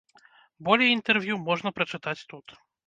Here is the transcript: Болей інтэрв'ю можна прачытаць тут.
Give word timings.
Болей 0.69 0.89
інтэрв'ю 0.97 1.39
можна 1.51 1.77
прачытаць 1.79 2.21
тут. 2.35 2.61